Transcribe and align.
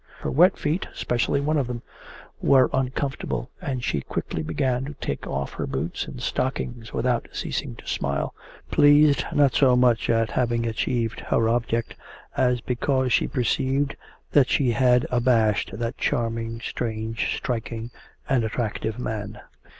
Her 0.21 0.31
wet 0.31 0.57
feet, 0.57 0.87
especially 0.95 1.41
one 1.41 1.59
of 1.59 1.67
them, 1.67 1.83
were 2.41 2.71
uncomfortable, 2.73 3.51
and 3.61 3.83
she 3.83 4.01
quickly 4.01 4.41
began 4.41 4.83
to 4.85 4.95
take 4.95 5.27
off 5.27 5.53
her 5.53 5.67
boots 5.67 6.07
and 6.07 6.19
stockings 6.19 6.91
without 6.91 7.27
ceasing 7.31 7.75
to 7.75 7.87
smile, 7.87 8.33
pleased 8.71 9.25
not 9.31 9.53
so 9.53 9.75
much 9.75 10.09
at 10.09 10.31
having 10.31 10.65
achieved 10.65 11.19
her 11.19 11.47
object 11.47 11.93
as 12.35 12.61
because 12.61 13.13
she 13.13 13.27
perceived 13.27 13.95
that 14.31 14.49
she 14.49 14.71
had 14.71 15.05
abashed 15.11 15.77
that 15.77 15.99
charming, 15.99 16.61
strange, 16.61 17.35
striking, 17.37 17.91
and 18.27 18.43
attractive 18.43 18.97
man. 18.97 19.39